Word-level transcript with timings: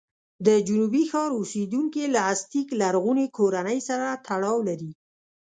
د 0.47 0.47
جنوبي 0.67 1.03
ښار 1.11 1.29
اوسېدونکي 1.39 2.03
له 2.13 2.19
ازتېک 2.31 2.67
لرغونې 2.81 3.25
کورنۍ 3.37 3.79
سره 3.89 4.07
تړاو 4.25 4.57
لري. 4.67 4.91